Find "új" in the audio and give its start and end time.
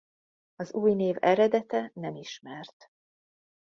0.73-0.93